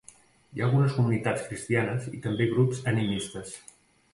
Hi 0.55 0.61
ha 0.61 0.63
algunes 0.67 0.95
comunitats 0.99 1.43
cristianes 1.49 2.07
i 2.21 2.25
també 2.25 2.51
grups 2.55 2.81
animistes. 2.93 3.53